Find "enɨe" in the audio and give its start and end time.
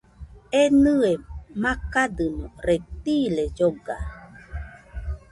0.61-1.11